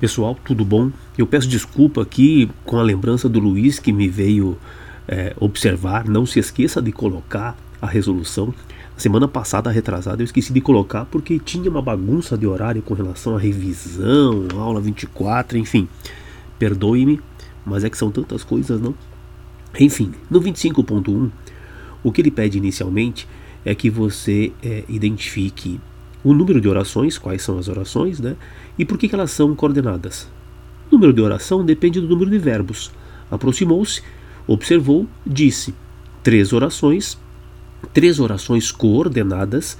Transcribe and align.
Pessoal, 0.00 0.34
tudo 0.46 0.64
bom? 0.64 0.90
Eu 1.18 1.26
peço 1.26 1.46
desculpa 1.46 2.00
aqui 2.00 2.50
com 2.64 2.78
a 2.78 2.82
lembrança 2.82 3.28
do 3.28 3.38
Luiz 3.38 3.78
que 3.78 3.92
me 3.92 4.08
veio 4.08 4.56
é, 5.06 5.36
observar. 5.38 6.08
Não 6.08 6.24
se 6.24 6.38
esqueça 6.38 6.80
de 6.80 6.90
colocar 6.90 7.54
a 7.82 7.86
resolução. 7.86 8.54
Semana 8.96 9.28
passada, 9.28 9.70
retrasada, 9.70 10.22
eu 10.22 10.24
esqueci 10.24 10.54
de 10.54 10.60
colocar 10.62 11.04
porque 11.04 11.38
tinha 11.38 11.68
uma 11.68 11.82
bagunça 11.82 12.38
de 12.38 12.46
horário 12.46 12.80
com 12.80 12.94
relação 12.94 13.36
à 13.36 13.38
revisão, 13.38 14.48
aula 14.56 14.80
24, 14.80 15.58
enfim. 15.58 15.86
Perdoe-me, 16.58 17.20
mas 17.66 17.84
é 17.84 17.90
que 17.90 17.98
são 17.98 18.10
tantas 18.10 18.42
coisas, 18.42 18.80
não? 18.80 18.94
Enfim, 19.78 20.12
no 20.30 20.40
25.1, 20.40 21.30
o 22.02 22.10
que 22.10 22.22
ele 22.22 22.30
pede 22.30 22.56
inicialmente 22.56 23.28
é 23.66 23.74
que 23.74 23.90
você 23.90 24.50
é, 24.62 24.82
identifique 24.88 25.78
o 26.22 26.34
número 26.34 26.60
de 26.60 26.68
orações, 26.68 27.18
quais 27.18 27.42
são 27.42 27.58
as 27.58 27.68
orações, 27.68 28.20
né? 28.20 28.36
E 28.78 28.84
por 28.84 28.98
que, 28.98 29.12
elas 29.12 29.30
são 29.30 29.54
coordenadas? 29.54 30.28
O 30.90 30.94
número 30.94 31.12
de 31.12 31.20
oração 31.20 31.64
depende 31.64 32.00
do 32.00 32.08
número 32.08 32.30
de 32.30 32.38
verbos. 32.38 32.90
Aproximou-se, 33.30 34.02
observou, 34.46 35.06
disse. 35.26 35.74
Três 36.22 36.52
orações, 36.52 37.16
três 37.94 38.20
orações 38.20 38.70
coordenadas, 38.70 39.78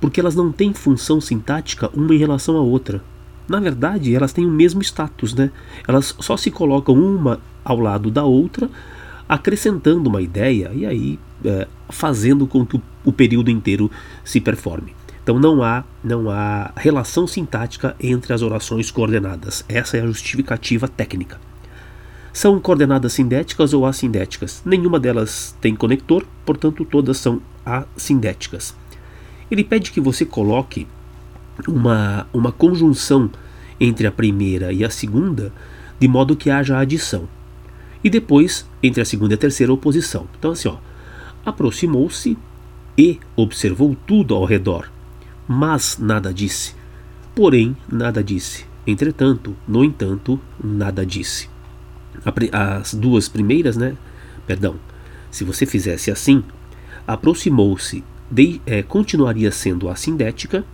porque 0.00 0.20
elas 0.20 0.34
não 0.34 0.50
têm 0.50 0.72
função 0.72 1.20
sintática 1.20 1.90
uma 1.92 2.14
em 2.14 2.18
relação 2.18 2.56
à 2.56 2.60
outra. 2.60 3.02
Na 3.46 3.60
verdade, 3.60 4.14
elas 4.14 4.32
têm 4.32 4.46
o 4.46 4.50
mesmo 4.50 4.80
status, 4.82 5.34
né? 5.34 5.50
Elas 5.86 6.14
só 6.20 6.36
se 6.36 6.50
colocam 6.50 6.94
uma 6.94 7.40
ao 7.64 7.78
lado 7.78 8.10
da 8.10 8.24
outra, 8.24 8.70
acrescentando 9.28 10.08
uma 10.08 10.22
ideia 10.22 10.70
e 10.74 10.86
aí 10.86 11.18
é, 11.44 11.68
fazendo 11.90 12.46
com 12.46 12.64
que 12.64 12.76
o, 12.76 12.82
o 13.04 13.12
período 13.12 13.50
inteiro 13.50 13.90
se 14.24 14.40
performe. 14.40 14.94
Então 15.22 15.38
não 15.38 15.62
há, 15.62 15.84
não 16.02 16.28
há 16.30 16.72
relação 16.76 17.26
sintática 17.26 17.94
entre 18.00 18.32
as 18.32 18.42
orações 18.42 18.90
coordenadas. 18.90 19.64
Essa 19.68 19.96
é 19.96 20.00
a 20.00 20.06
justificativa 20.06 20.88
técnica. 20.88 21.40
São 22.32 22.58
coordenadas 22.58 23.12
sindéticas 23.12 23.72
ou 23.72 23.86
assindéticas. 23.86 24.62
Nenhuma 24.64 24.98
delas 24.98 25.56
tem 25.60 25.76
conector, 25.76 26.26
portanto 26.44 26.84
todas 26.84 27.18
são 27.18 27.40
assindéticas. 27.64 28.74
Ele 29.48 29.62
pede 29.62 29.92
que 29.92 30.00
você 30.00 30.24
coloque 30.24 30.88
uma, 31.68 32.26
uma 32.32 32.50
conjunção 32.50 33.30
entre 33.78 34.06
a 34.06 34.12
primeira 34.12 34.72
e 34.72 34.84
a 34.84 34.90
segunda, 34.90 35.52
de 36.00 36.08
modo 36.08 36.34
que 36.34 36.50
haja 36.50 36.78
adição. 36.78 37.28
E 38.02 38.10
depois, 38.10 38.66
entre 38.82 39.00
a 39.00 39.04
segunda 39.04 39.34
e 39.34 39.36
a 39.36 39.38
terceira, 39.38 39.72
oposição. 39.72 40.26
Então, 40.36 40.50
assim, 40.50 40.72
aproximou-se 41.46 42.36
e 42.98 43.20
observou 43.36 43.96
tudo 44.06 44.34
ao 44.34 44.44
redor 44.44 44.90
mas 45.46 45.98
nada 45.98 46.32
disse. 46.32 46.74
Porém, 47.34 47.76
nada 47.90 48.22
disse. 48.22 48.66
Entretanto, 48.86 49.56
no 49.66 49.84
entanto, 49.84 50.40
nada 50.62 51.04
disse. 51.04 51.48
As 52.52 52.94
duas 52.94 53.28
primeiras, 53.28 53.76
né? 53.76 53.96
Perdão. 54.46 54.76
Se 55.30 55.44
você 55.44 55.64
fizesse 55.64 56.10
assim, 56.10 56.44
aproximou-se, 57.06 58.04
é, 58.66 58.82
continuaria 58.82 59.50
sendo 59.50 59.88
assindética, 59.88 60.64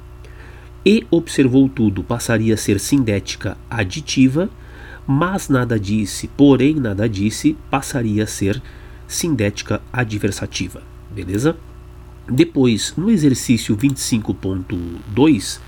e 0.85 1.07
observou 1.11 1.69
tudo 1.69 2.03
passaria 2.03 2.55
a 2.55 2.57
ser 2.57 2.81
sindética 2.81 3.59
aditiva, 3.69 4.49
mas 5.07 5.49
nada 5.49 5.79
disse, 5.79 6.29
porém 6.29 6.75
nada 6.77 7.09
disse, 7.09 7.57
passaria 7.71 8.25
a 8.25 8.27
ser 8.27 8.63
sindética 9.07 9.83
adversativa. 9.93 10.83
Beleza? 11.11 11.57
Depois, 12.31 12.93
no 12.97 13.11
exercício 13.11 13.77
25.2, 13.77 15.61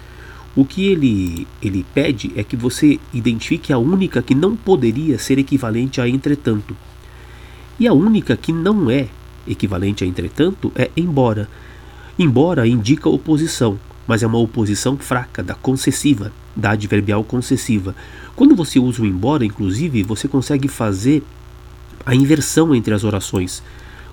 o 0.55 0.65
que 0.65 0.87
ele, 0.87 1.47
ele 1.63 1.87
pede 1.95 2.33
é 2.37 2.43
que 2.43 2.57
você 2.57 3.01
identifique 3.15 3.73
a 3.73 3.79
única 3.79 4.21
que 4.21 4.35
não 4.35 4.55
poderia 4.55 5.19
ser 5.19 5.39
equivalente 5.39 6.01
a 6.01 6.09
entretanto. 6.09 6.77
E 7.79 7.87
a 7.87 7.95
única 7.95 8.37
que 8.37 8.53
não 8.53 8.91
é 8.91 9.09
equivalente 9.47 10.05
a 10.05 10.07
entretanto 10.07 10.71
é 10.75 10.91
embora. 10.97 11.49
Embora 12.19 12.67
indica 12.67 13.09
oposição, 13.09 13.79
mas 14.07 14.23
é 14.23 14.27
uma 14.27 14.39
oposição 14.39 14.99
fraca, 14.99 15.43
da 15.43 15.55
concessiva, 15.55 16.31
da 16.55 16.73
adverbial 16.73 17.25
concessiva. 17.25 17.95
Quando 18.37 18.55
você 18.55 18.79
usa 18.79 19.01
o 19.01 19.07
embora, 19.07 19.45
inclusive, 19.45 20.03
você 20.03 20.29
consegue 20.29 20.69
fazer 20.69 21.23
a 22.05 22.15
inversão 22.15 22.75
entre 22.75 22.93
as 22.93 23.05
orações 23.05 23.63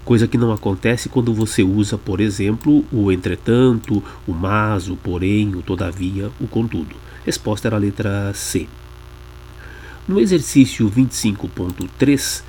coisa 0.07 0.25
que 0.25 0.37
não 0.37 0.53
acontece 0.53 1.09
quando 1.09 1.33
você 1.33 1.61
usa, 1.61 1.97
por 1.97 2.21
exemplo, 2.21 2.85
o 2.93 3.11
entretanto, 3.11 4.01
o 4.25 4.31
mas, 4.31 4.87
o 4.87 4.95
porém, 4.95 5.53
o 5.53 5.61
todavia, 5.61 6.31
o 6.39 6.47
contudo. 6.47 6.95
Resposta 7.25 7.67
era 7.67 7.75
a 7.75 7.79
letra 7.79 8.31
C. 8.33 8.69
No 10.07 10.17
exercício 10.17 10.89
25.3, 10.89 12.41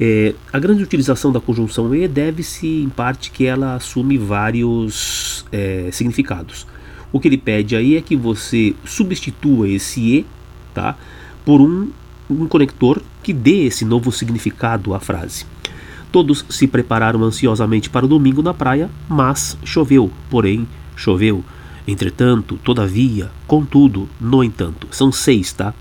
é, 0.00 0.34
a 0.50 0.58
grande 0.58 0.82
utilização 0.82 1.30
da 1.30 1.38
conjunção 1.38 1.94
e 1.94 2.08
deve-se 2.08 2.66
em 2.66 2.88
parte 2.88 3.30
que 3.30 3.44
ela 3.44 3.74
assume 3.74 4.16
vários 4.16 5.44
é, 5.52 5.90
significados. 5.92 6.66
O 7.12 7.20
que 7.20 7.28
ele 7.28 7.36
pede 7.36 7.76
aí 7.76 7.94
é 7.96 8.00
que 8.00 8.16
você 8.16 8.74
substitua 8.86 9.68
esse 9.68 10.00
e 10.00 10.26
tá, 10.72 10.96
por 11.44 11.60
um, 11.60 11.90
um 12.30 12.48
conector 12.48 13.02
que 13.22 13.34
dê 13.34 13.66
esse 13.66 13.84
novo 13.84 14.10
significado 14.10 14.94
à 14.94 14.98
frase. 14.98 15.44
Todos 16.16 16.46
se 16.48 16.66
prepararam 16.66 17.22
ansiosamente 17.22 17.90
para 17.90 18.06
o 18.06 18.08
domingo 18.08 18.40
na 18.40 18.54
praia, 18.54 18.88
mas 19.06 19.54
choveu, 19.62 20.10
porém, 20.30 20.66
choveu. 20.96 21.44
Entretanto, 21.86 22.58
todavia, 22.64 23.30
contudo, 23.46 24.08
no 24.18 24.42
entanto. 24.42 24.88
São 24.90 25.12
seis, 25.12 25.52
tá? 25.52 25.74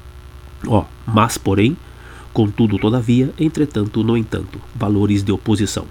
Ó, 0.68 0.84
mas, 1.07 1.38
porém, 1.38 1.78
contudo, 2.34 2.78
todavia, 2.78 3.34
entretanto, 3.40 4.03
no 4.03 4.18
entanto. 4.18 4.59
Valores 4.75 5.24
de 5.24 5.31
oposição. 5.31 5.85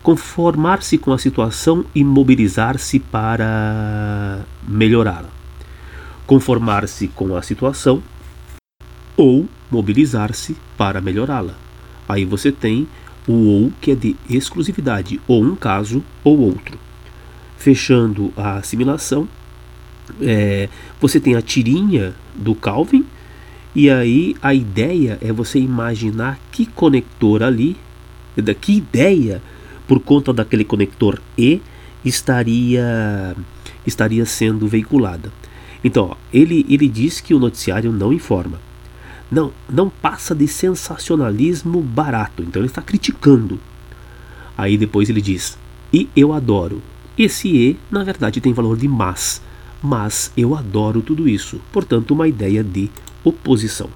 Conformar-se 0.00 0.96
com 0.96 1.12
a 1.12 1.18
situação 1.18 1.84
e 1.92 2.04
mobilizar-se 2.04 3.00
para 3.00 4.46
melhorá-la. 4.62 5.30
Conformar-se 6.24 7.08
com 7.08 7.34
a 7.34 7.42
situação 7.42 8.00
ou 9.16 9.48
mobilizar-se 9.68 10.56
para 10.78 11.00
melhorá-la. 11.00 11.56
Aí 12.08 12.24
você 12.24 12.52
tem 12.52 12.86
o 13.26 13.34
ou 13.34 13.72
que 13.80 13.92
é 13.92 13.94
de 13.94 14.16
exclusividade, 14.28 15.20
ou 15.26 15.42
um 15.42 15.54
caso 15.54 16.02
ou 16.24 16.38
outro. 16.38 16.78
Fechando 17.56 18.32
a 18.36 18.56
assimilação, 18.56 19.28
é, 20.20 20.68
você 21.00 21.20
tem 21.20 21.36
a 21.36 21.42
tirinha 21.42 22.14
do 22.34 22.54
Calvin, 22.54 23.04
e 23.74 23.88
aí 23.88 24.36
a 24.42 24.52
ideia 24.52 25.18
é 25.20 25.32
você 25.32 25.58
imaginar 25.58 26.38
que 26.50 26.66
conector 26.66 27.42
ali, 27.42 27.76
que 28.60 28.76
ideia, 28.76 29.42
por 29.86 30.00
conta 30.00 30.32
daquele 30.32 30.64
conector 30.64 31.20
E, 31.36 31.60
estaria, 32.04 33.36
estaria 33.86 34.24
sendo 34.26 34.66
veiculada. 34.66 35.32
Então, 35.84 36.10
ó, 36.12 36.16
ele, 36.32 36.64
ele 36.68 36.88
diz 36.88 37.20
que 37.20 37.34
o 37.34 37.38
noticiário 37.38 37.92
não 37.92 38.12
informa 38.12 38.71
não, 39.32 39.50
não 39.66 39.88
passa 39.88 40.34
de 40.34 40.46
sensacionalismo 40.46 41.80
barato. 41.80 42.42
Então 42.42 42.60
ele 42.60 42.68
está 42.68 42.82
criticando. 42.82 43.58
Aí 44.56 44.76
depois 44.76 45.08
ele 45.08 45.22
diz: 45.22 45.58
E 45.90 46.08
eu 46.14 46.34
adoro. 46.34 46.82
Esse 47.16 47.48
E, 47.48 47.78
na 47.90 48.04
verdade, 48.04 48.40
tem 48.42 48.52
valor 48.52 48.76
de 48.76 48.86
mas. 48.86 49.42
Mas 49.82 50.30
eu 50.36 50.54
adoro 50.54 51.00
tudo 51.00 51.26
isso. 51.26 51.60
Portanto, 51.72 52.12
uma 52.12 52.28
ideia 52.28 52.62
de 52.62 52.90
oposição. 53.24 53.88